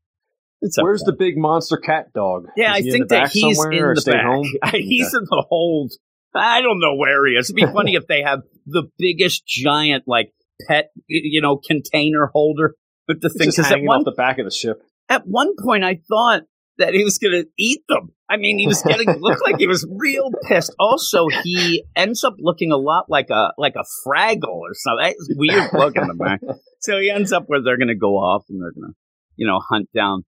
[0.62, 2.46] It's Where's the big monster cat dog?
[2.56, 4.24] Yeah, I think that he's in the back.
[4.24, 4.46] home?
[4.72, 5.92] he's in the hold.
[6.34, 7.50] I don't know where he is.
[7.50, 10.32] It'd be funny if they have the biggest giant, like
[10.66, 12.74] pet, you know, container holder
[13.08, 13.48] with the thing.
[13.48, 14.82] at hanging one off the back of the ship.
[15.08, 16.42] at one point I thought
[16.78, 18.12] that he was going to eat them.
[18.28, 20.74] I mean, he was getting looked like he was real pissed.
[20.78, 25.14] Also, he ends up looking a lot like a like a Fraggle or something.
[25.18, 26.38] It's weird looking, the man.
[26.80, 28.96] So he ends up where they're going to go off and they're going to,
[29.34, 30.24] you know, hunt down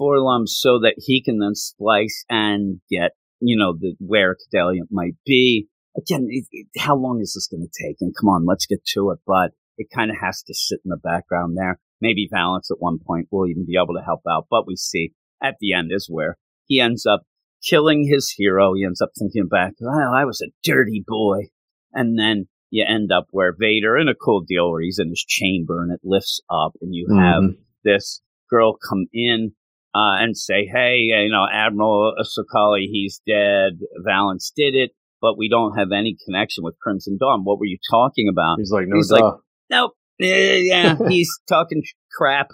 [0.00, 5.16] 4-LOM so that he can then splice and get, you know, the where Cadeliah might
[5.26, 5.68] be.
[5.96, 7.96] Again, it, it, how long is this going to take?
[8.00, 9.18] And come on, let's get to it.
[9.26, 11.78] But it kind of has to sit in the background there.
[12.00, 14.46] Maybe Valance at one point will even be able to help out.
[14.50, 17.22] But we see at the end is where he ends up
[17.62, 18.74] killing his hero.
[18.74, 21.48] He ends up thinking back, "Well, I was a dirty boy,"
[21.92, 25.24] and then you end up where Vader in a cool deal where he's in his
[25.26, 27.58] chamber and it lifts up, and you have Mhm.
[27.84, 29.52] this girl come in
[29.94, 33.80] uh, and say, "Hey, you know, Admiral Sokoli, he's dead.
[34.04, 37.42] Valance did it." But we don't have any connection with Crimson Dawn.
[37.42, 38.58] What were you talking about?
[38.58, 39.16] He's like, no, He's duh.
[39.16, 39.34] like-
[39.70, 39.92] Nope.
[40.18, 41.82] Yeah, he's talking
[42.16, 42.48] crap.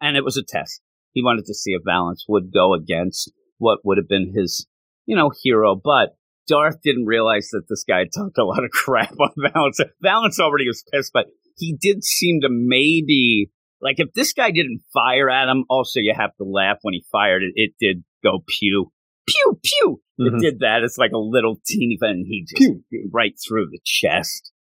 [0.00, 0.80] And it was a test.
[1.12, 4.66] He wanted to see if Valance would go against what would have been his,
[5.06, 5.74] you know, hero.
[5.74, 6.16] But
[6.48, 9.80] Darth didn't realize that this guy talked a lot of crap on Valance.
[10.00, 13.50] Valance already was pissed, but he did seem to maybe,
[13.82, 17.04] like, if this guy didn't fire at him, also you have to laugh when he
[17.12, 17.52] fired it.
[17.54, 18.90] It did go pew,
[19.28, 20.00] pew, pew.
[20.18, 20.36] Mhm.
[20.36, 20.82] It did that.
[20.82, 22.10] It's like a little teeny thing.
[22.10, 22.56] and He just
[22.90, 23.10] Pew.
[23.12, 24.52] right through the chest.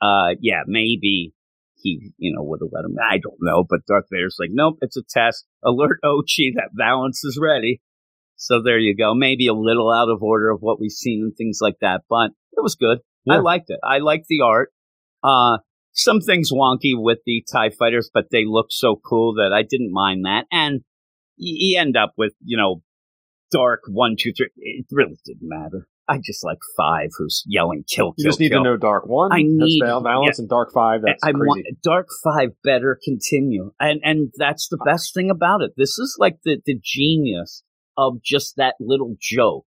[0.00, 1.32] Uh, yeah, maybe
[1.82, 2.96] he, you know, would have let him.
[2.98, 5.46] I don't know, but Darth Vader's like, nope, it's a test.
[5.64, 7.80] Alert Ochi that Valance is ready.
[8.36, 9.14] So there you go.
[9.14, 12.30] Maybe a little out of order of what we've seen and things like that, but
[12.52, 12.98] it was good.
[13.30, 13.78] I liked it.
[13.84, 14.70] I liked the art.
[15.22, 15.58] Uh,
[15.92, 19.92] some things wonky with the TIE fighters, but they look so cool that I didn't
[19.92, 20.46] mind that.
[20.50, 20.80] And
[21.36, 22.82] you end up with, you know,
[23.52, 24.48] dark one, two, three.
[24.56, 25.86] It really didn't matter.
[26.12, 28.62] I just like five who's yelling kill, kill You just need kill.
[28.62, 29.32] to know Dark One.
[29.32, 31.00] I need- Val- Valance and Dark Five.
[31.04, 31.46] That's I crazy.
[31.46, 35.72] want Dark Five better continue, and and that's the best thing about it.
[35.76, 37.62] This is like the the genius
[37.96, 39.64] of just that little joke.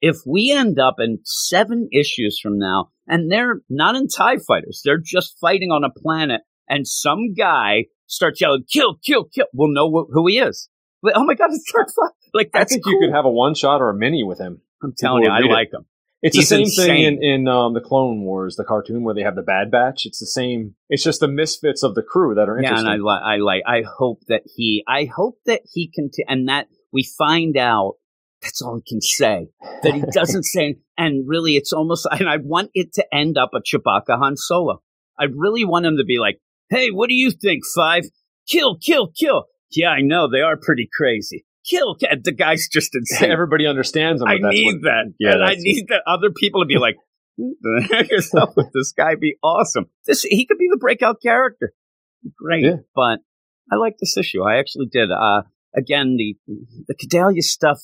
[0.00, 4.82] If we end up in seven issues from now, and they're not in Tie Fighters,
[4.84, 9.72] they're just fighting on a planet, and some guy starts yelling "kill, kill, kill," we'll
[9.72, 10.68] know wh- who he is.
[11.02, 12.12] But, oh my god, it's Dark Five!
[12.34, 12.92] Like I think cool.
[12.92, 14.60] you could have a one shot or a mini with him.
[14.82, 15.86] I'm telling you, I like him.
[16.22, 16.86] It's He's the same insane.
[16.86, 20.06] thing in, in um, the Clone Wars, the cartoon where they have the Bad Batch.
[20.06, 20.74] It's the same.
[20.88, 22.86] It's just the misfits of the crew that are Yeah, interesting.
[22.90, 26.24] and I like, I like, I hope that he, I hope that he can, t-
[26.26, 27.94] and that we find out.
[28.42, 29.48] That's all he can say.
[29.82, 33.50] That he doesn't say, and really, it's almost, and I want it to end up
[33.54, 34.82] a Chewbacca Han Solo.
[35.18, 37.62] I really want him to be like, "Hey, what do you think?
[37.74, 38.04] Five,
[38.46, 41.45] kill, kill, kill." Yeah, I know they are pretty crazy.
[41.68, 42.10] Kill, kill.
[42.22, 43.30] the guy's just insane.
[43.30, 44.28] Everybody understands him.
[44.28, 45.14] I need what- that.
[45.18, 46.96] Yeah, and I need the other people to be like,
[47.36, 49.14] "Who the heck is up with this guy?
[49.14, 49.86] Be awesome.
[50.06, 51.72] This he could be the breakout character.
[52.36, 52.76] Great, Yeah.
[52.94, 53.20] but
[53.70, 54.42] I like this issue.
[54.42, 55.10] I actually did.
[55.10, 55.42] Uh,
[55.76, 56.36] again, the
[56.88, 57.78] the Cadeliah stuff,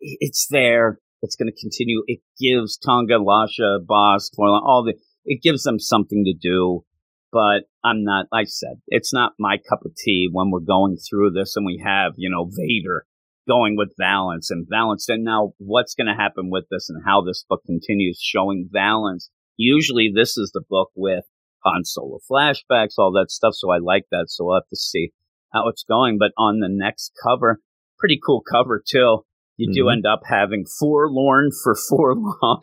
[0.00, 0.98] it's there.
[1.22, 2.02] It's going to continue.
[2.06, 4.94] It gives Tonga, Losha, Boss, Torlon, all the.
[5.24, 6.84] It gives them something to do.
[7.30, 8.24] But I'm not.
[8.32, 11.82] I said it's not my cup of tea when we're going through this and we
[11.84, 13.04] have you know Vader
[13.48, 15.08] going with Valance and Valance.
[15.08, 19.30] And now what's going to happen with this and how this book continues showing Valance.
[19.56, 21.24] Usually this is the book with
[21.64, 23.54] Han Solo flashbacks, all that stuff.
[23.54, 24.26] So I like that.
[24.28, 25.10] So we'll have to see
[25.52, 26.18] how it's going.
[26.18, 27.60] But on the next cover,
[27.98, 29.24] pretty cool cover too.
[29.56, 29.92] You do Mhm.
[29.94, 32.60] end up having forlorn for forlorn.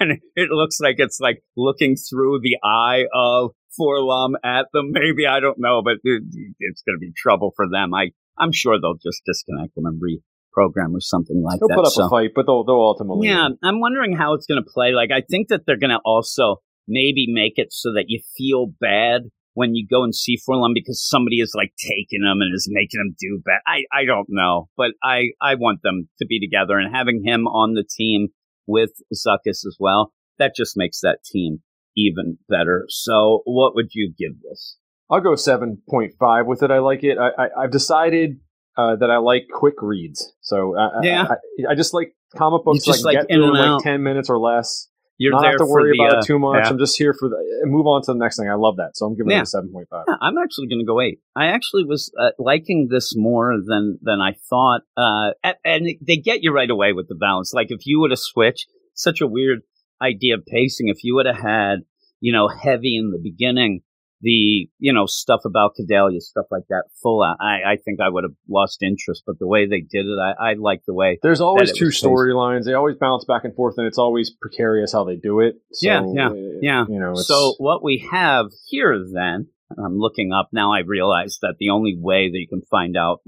[0.00, 4.90] and it looks like it's like looking through the eye of 4-LOM at them.
[4.92, 6.22] Maybe I don't know, but it,
[6.60, 7.92] it's going to be trouble for them.
[7.92, 11.76] I I'm sure they'll just disconnect them and reprogram or something like they'll that.
[11.76, 13.28] put up so, a fight, but they'll, they'll ultimately.
[13.28, 14.92] yeah, I'm wondering how it's going to play.
[14.92, 16.56] Like, I think that they're going to also
[16.88, 19.22] maybe make it so that you feel bad
[19.54, 22.98] when you go and see 4-LOM because somebody is like taking them and is making
[22.98, 23.60] them do bad.
[23.66, 27.46] I, I don't know, but I, I want them to be together and having him
[27.46, 28.28] on the team
[28.66, 30.12] with Zuckuss as well.
[30.38, 31.58] That just makes that team
[31.96, 32.86] even better.
[32.88, 34.78] So what would you give this?
[35.12, 36.70] I'll go 7.5 with it.
[36.70, 37.18] I like it.
[37.18, 38.40] I, I, I've decided
[38.76, 40.32] uh, that I like quick reads.
[40.40, 41.26] So I, I- Yeah.
[41.68, 43.82] I, I, just like comic books just I like get in through in like out.
[43.82, 44.88] 10 minutes or less.
[45.18, 46.64] You're Not there have to worry the, about uh, it too much.
[46.64, 46.68] yeah.
[46.70, 48.48] I'm just here for the move on to the next thing.
[48.48, 48.92] I love that.
[48.94, 49.42] So I'm giving Yeah.
[49.42, 49.84] it a 7.5.
[50.08, 51.20] Yeah, I'm actually going to go eight.
[51.36, 56.16] I actually was uh, liking this more than than I thought, uh, and, and they
[56.16, 57.52] get you right away with the Valance.
[57.54, 59.60] Like if you would have switched, such a weird
[60.00, 60.88] idea of pacing.
[60.88, 61.80] If you would have had,
[62.20, 63.82] you know, heavy in the beginning,
[64.22, 67.22] the you know stuff about Cadeliah, stuff like that, full.
[67.22, 69.24] out, I I think I would have lost interest.
[69.26, 71.18] But the way they did it, I, I like the way.
[71.22, 72.64] There's always two storylines.
[72.64, 75.56] They always bounce back and forth, and it's always precarious how they do it.
[75.72, 76.84] So, Yeah, yeah, uh, yeah.
[76.88, 80.72] You know, So what we have here then, I'm looking up now.
[80.72, 83.20] I realize that the only way that you can find out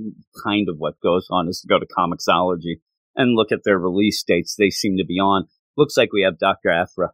[0.45, 2.81] kind of what goes on is to go to Comixology
[3.17, 4.55] and look at their release dates.
[4.57, 5.49] They seem to be on.
[5.77, 7.11] Looks like we have Doctor Aphra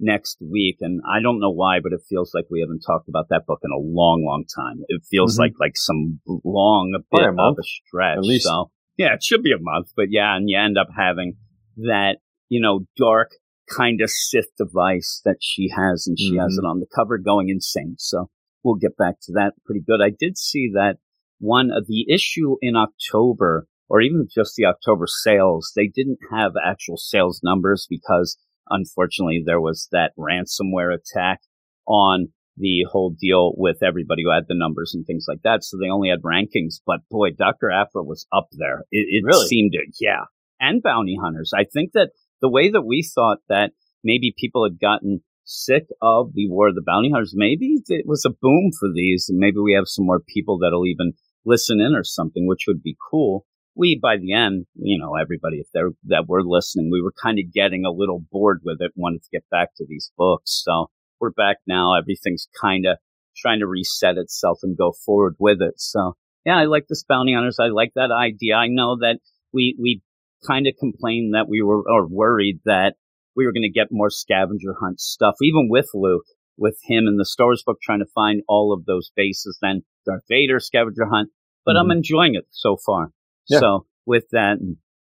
[0.00, 3.28] next week, and I don't know why, but it feels like we haven't talked about
[3.30, 4.82] that book in a long, long time.
[4.88, 5.40] It feels Mhm.
[5.40, 8.16] like like some long bit a of a stretch.
[8.18, 8.46] at least.
[8.46, 11.36] So yeah, it should be a month, but yeah, and you end up having
[11.76, 13.30] that you know dark
[13.68, 16.64] kind of Sith device that she has, and she has Mhm.
[16.64, 17.94] it on the cover, going insane.
[17.98, 18.30] So
[18.64, 20.00] we'll get back to that pretty good.
[20.02, 20.98] I did see that
[21.38, 26.52] one of the issue in October or even just the October sales, they didn't have
[26.64, 28.36] actual sales numbers because
[28.70, 31.40] unfortunately there was that ransomware attack
[31.86, 35.64] on the whole deal with everybody who had the numbers and things like that.
[35.64, 37.70] So they only had rankings, but boy, Dr.
[37.70, 38.84] Aphra was up there.
[38.90, 39.46] It, it Really?
[39.46, 40.24] seemed to, yeah.
[40.60, 41.52] And bounty hunters.
[41.56, 42.10] I think that
[42.42, 43.70] the way that we thought that
[44.04, 48.24] maybe people had gotten sick of the war of the bounty hunters, maybe it was
[48.26, 49.26] a boom for these.
[49.28, 51.12] And maybe we have some more people that'll even
[51.46, 53.46] listen in or something, which would be cool.
[53.76, 57.38] We, by the end, you know, everybody, if they're, that were listening, we were kind
[57.38, 60.62] of getting a little bored with it, wanted to get back to these books.
[60.64, 61.94] So we're back now.
[61.94, 62.98] Everything's kind of
[63.36, 65.74] trying to reset itself and go forward with it.
[65.76, 67.58] So yeah, I like this bounty hunters.
[67.60, 68.56] I like that idea.
[68.56, 69.18] I know that
[69.52, 70.02] we, we
[70.46, 72.94] kind of complained that we were, or worried that
[73.36, 76.24] we were going to get more scavenger hunt stuff, even with Luke,
[76.56, 79.58] with him in the Star Wars book, trying to find all of those bases.
[79.62, 81.30] Then Darth Vader scavenger hunt,
[81.64, 81.98] but I'm mm-hmm.
[81.98, 83.10] enjoying it so far.
[83.50, 83.58] Yeah.
[83.58, 84.58] So with that,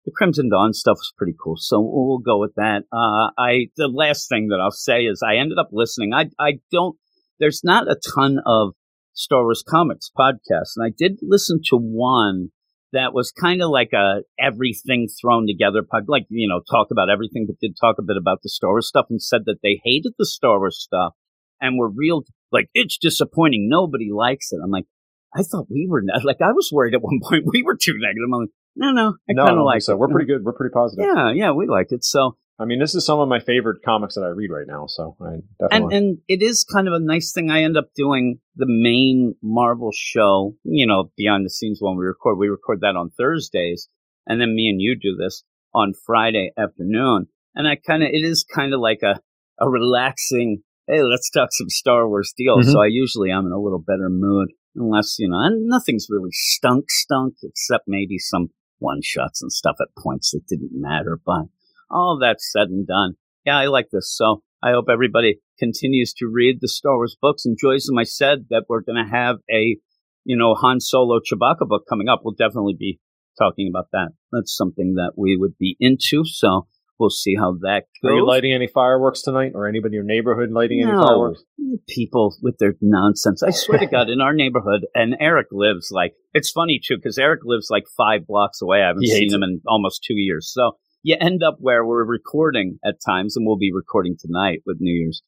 [0.08, 1.58] the Crimson Dawn stuff was pretty cool.
[1.58, 2.84] So we'll we'll go with that.
[2.92, 6.14] Uh, I the last thing that I'll say is I ended up listening.
[6.14, 6.98] I I don't.
[7.40, 8.74] There's not a ton of
[9.14, 12.50] Star Wars comics podcasts, and I did listen to one
[12.94, 17.10] that was kind of like a everything thrown together pod, like you know, talk about
[17.10, 19.82] everything, but did talk a bit about the Star Wars stuff, and said that they
[19.84, 21.14] hated the Star Wars stuff
[21.60, 23.68] and were real like it's disappointing.
[23.70, 24.60] Nobody likes it.
[24.64, 24.86] I'm like.
[25.36, 27.94] I thought we were not, like I was worried at one point we were too
[27.98, 28.24] negative.
[28.26, 29.94] I'm like, no, no, I no, kind of like so.
[29.94, 30.00] it.
[30.00, 30.44] We're pretty good.
[30.44, 31.06] We're pretty positive.
[31.06, 32.04] Yeah, yeah, we like it.
[32.04, 34.86] So, I mean, this is some of my favorite comics that I read right now.
[34.88, 35.98] So I and definitely.
[35.98, 37.50] and it is kind of a nice thing.
[37.50, 42.06] I end up doing the main Marvel show, you know, behind the scenes when we
[42.06, 42.38] record.
[42.38, 43.90] We record that on Thursdays,
[44.28, 47.28] and then me and you do this on Friday afternoon.
[47.56, 49.20] And I kind of, it is kind of like a
[49.60, 50.62] a relaxing.
[50.88, 52.60] Hey, let's talk some Star Wars deal.
[52.60, 52.72] Mhm.
[52.72, 56.32] So I usually am in a little better mood, unless you know, and nothing's really
[56.32, 61.20] stunk, stunk, except maybe some one shots and stuff at points that didn't matter.
[61.26, 61.46] But
[61.90, 64.14] all that said and done, yeah, I like this.
[64.16, 67.98] So I hope everybody continues to read the Star Wars books, enjoys them.
[67.98, 69.78] I said that we're going to have a,
[70.24, 72.22] you know, Han Solo Chewbacca book coming up.
[72.24, 73.00] We'll definitely be
[73.38, 74.10] talking about that.
[74.32, 76.24] That's something that we would be into.
[76.26, 76.68] So
[77.00, 78.12] we'll see how that goes.
[78.12, 81.44] Are you lighting any fireworks tonight, or anybody in your neighborhood lighting any fireworks?
[81.88, 83.44] people with their nonsense.
[83.44, 87.18] I swear to God, in our neighborhood, and Eric lives like, it's funny too, because
[87.18, 88.82] Eric lives like five blocks away.
[88.84, 90.52] I haven't He seen him in almost two years.
[90.54, 90.72] So
[91.04, 94.94] you end up where we're recording at times, and we'll be recording tonight with New
[94.94, 95.22] Year's.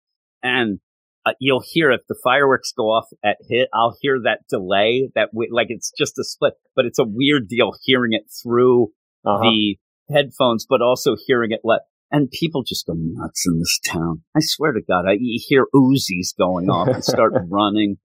[0.44, 0.80] And
[1.26, 5.30] uh, you'll hear if the fireworks go off at hit, I'll hear that delay that
[5.34, 8.88] we, like it's just a split, but it's a weird deal hearing it through
[9.26, 9.42] Uh-huh.
[9.44, 9.78] the
[10.12, 11.82] headphones, but also hearing it let.
[12.12, 14.24] And people just go nuts in this town.
[14.36, 17.98] I swear to God, I hear Uzis going off and start running.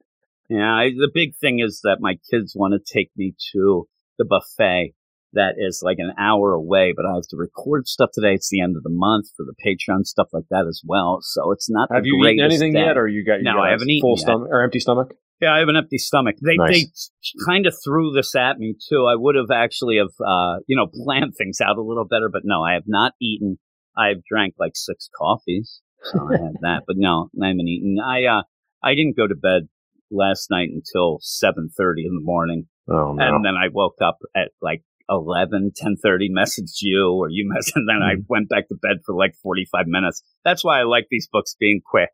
[0.50, 3.88] Yeah, I, the big thing is that my kids want to take me to
[4.18, 4.94] the buffet
[5.32, 8.34] that is like an hour away, but I have to record stuff today.
[8.34, 11.18] It's the end of the month for the Patreon stuff like that as well.
[11.22, 11.88] So it's not.
[11.92, 12.80] Have you eaten anything day.
[12.84, 14.22] yet, or you got you No, got I haven't eaten full yet.
[14.22, 15.14] stomach or empty stomach?
[15.40, 16.36] Yeah, I have an empty stomach.
[16.42, 17.10] They Nice.
[17.28, 19.06] they kind of threw this at me too.
[19.06, 22.42] I would have actually have uh you know planned things out a little better, but
[22.44, 23.58] no, I have not eaten.
[23.96, 27.98] I've drank like six coffees, so I had that, but no, I haven't eaten.
[28.04, 28.42] I uh
[28.82, 29.68] I didn't go to bed
[30.10, 33.22] last night until seven thirty in the morning, Oh no!
[33.24, 37.88] and then I woke up at like 11, 10.30, messaged you or you messaged, and
[37.88, 40.22] then I went back to bed for like forty five minutes.
[40.44, 42.08] That's why I like these books being quick.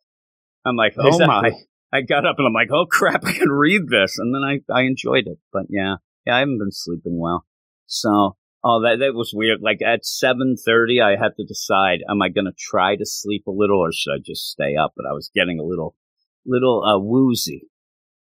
[0.65, 1.53] I'm like, oh my.
[1.93, 4.17] I got up and I'm like, oh crap, I can read this.
[4.19, 5.39] And then I, I enjoyed it.
[5.53, 7.45] But yeah, yeah, I haven't been sleeping well.
[7.87, 9.61] So, oh, that, that was weird.
[9.63, 13.53] Like at 7.30, I had to decide, am I going to try to sleep a
[13.53, 14.93] little or should I just stay up?
[14.97, 15.95] But I was getting a little,
[16.47, 17.67] little, uh, woozy.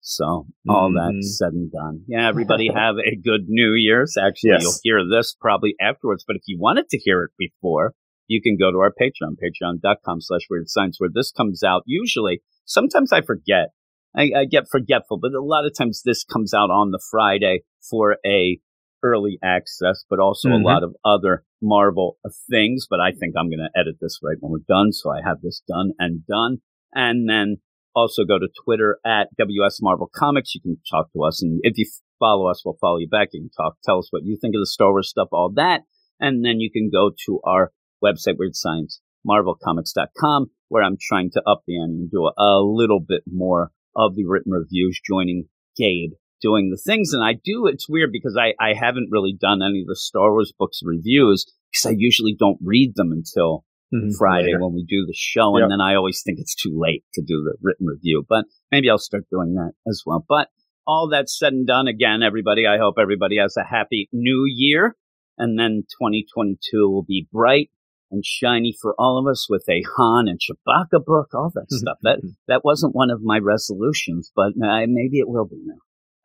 [0.00, 0.94] So all Mhm.
[0.94, 2.04] that said and done.
[2.06, 4.16] Yeah, everybody have a good New Year's.
[4.16, 4.62] Actually, Yes.
[4.62, 6.22] you'll hear this probably afterwards.
[6.24, 7.92] But if you wanted to hear it before,
[8.28, 12.40] you can go to our Patreon, patreon.com slash weird science, where this comes out usually.
[12.66, 13.68] Sometimes I forget.
[14.14, 17.60] I, I get forgetful, but a lot of times this comes out on the Friday
[17.90, 18.58] for a
[19.02, 20.60] early access, but also Mhm.
[20.62, 22.18] a lot of other Marvel
[22.50, 22.86] things.
[22.88, 24.92] But I think I'm going to edit this right when we're done.
[24.92, 26.58] So I have this done and done.
[26.94, 27.58] And then
[27.94, 30.54] also go to Twitter at WS Marvel Comics.
[30.54, 31.42] You can talk to us.
[31.42, 31.86] And if you
[32.18, 33.28] follow us, we'll follow you back.
[33.32, 35.82] You can talk, tell us what you think of the Star Wars stuff, all that.
[36.18, 41.42] And then you can go to our website, Weird Science, marvelcomics.com, where I'm trying to
[41.46, 45.48] up the ante and do a, a little bit more of the written reviews, joining
[45.76, 46.12] Gabe
[46.42, 47.12] doing the things.
[47.14, 50.30] And I do, it's weird because I, I haven't really done any of the Star
[50.32, 53.64] Wars books reviews because I usually don't read them until
[53.94, 54.16] Mhm.
[54.18, 54.64] Friday Later.
[54.64, 55.56] when we do the show.
[55.56, 58.90] And then I always think it's too late to do the written review, but maybe
[58.90, 60.24] I'll start doing that as well.
[60.28, 60.48] But
[60.88, 64.96] all that said and done, again, everybody, I hope everybody has a happy new year.
[65.38, 67.70] And then 2022 will be bright
[68.10, 71.98] and shiny for all of us with a Han and Chewbacca book, all that stuff.
[72.02, 75.76] That that wasn't one of my resolutions, but uh, maybe it will be now.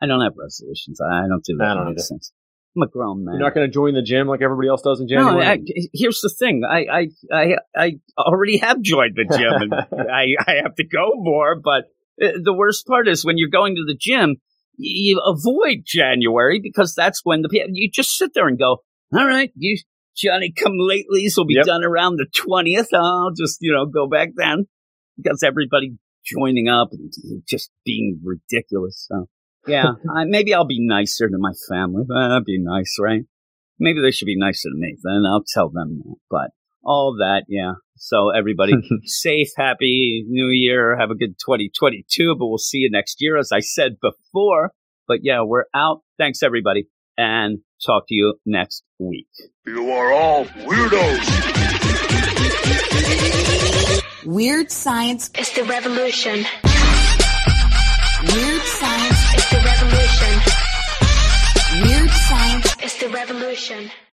[0.01, 0.99] I don't have resolutions.
[0.99, 2.31] I don't do that I don't nonsense.
[2.75, 3.35] I'm a grown man.
[3.35, 5.45] You're not going to join the gym like everybody else does in no, January.
[5.45, 5.59] I,
[5.93, 6.61] here's the thing.
[6.67, 9.73] I, I I I already have joined the gym, and
[10.09, 11.59] I I have to go more.
[11.61, 11.85] But
[12.21, 14.37] uh, the worst part is when you're going to the gym,
[14.77, 18.77] you avoid January because that's when the you just sit there and go,
[19.13, 19.77] all right, you
[20.15, 21.65] Johnny come latelys will be Yep.
[21.65, 22.93] done around the twentieth.
[22.93, 24.65] I'll just you know go back then
[25.17, 27.11] because everybody joining up and
[27.47, 29.07] just being ridiculous.
[29.09, 29.27] So
[29.67, 32.03] yeah, I, maybe I'll be nicer to my family.
[32.07, 33.21] That'd be nice, right?
[33.79, 34.95] Maybe they should be nicer to me.
[35.01, 36.15] Then I'll tell them that.
[36.29, 36.51] But
[36.83, 37.73] all that, yeah.
[37.95, 38.73] So everybody,
[39.05, 40.97] safe, happy New Year.
[40.97, 42.35] Have a good 2022.
[42.37, 44.71] But we'll see you next year, as I said before.
[45.07, 46.01] But yeah, we're out.
[46.17, 46.87] Thanks everybody,
[47.17, 49.27] and talk to you next week.
[49.65, 51.51] You are all weirdos.
[54.25, 55.29] Weird science.
[55.37, 56.45] is the revolution.
[58.33, 59.19] Weird science.
[59.37, 60.33] is the revolution.
[61.83, 62.83] Weird science.
[62.83, 63.91] is the revolution.